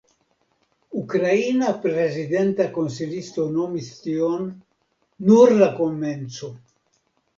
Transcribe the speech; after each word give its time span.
Ukraina 1.01 1.67
Prezidenta 1.83 2.67
konsilisto 2.77 3.45
nomis 3.61 3.91
tion 4.07 4.49
""nur 5.31 5.55
la 5.61 5.69
komenco"". 5.83 6.51